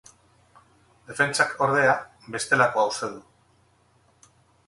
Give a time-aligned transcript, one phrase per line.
[1.09, 1.91] Defentsak, ordea,
[2.37, 4.33] bestelakoa uste du.